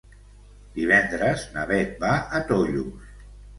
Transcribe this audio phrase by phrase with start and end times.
[0.77, 3.15] Divendres na Bet va a Tollos.